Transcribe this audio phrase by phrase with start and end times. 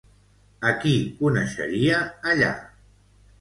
[0.69, 2.01] A qui coneixeria
[2.33, 2.51] allà?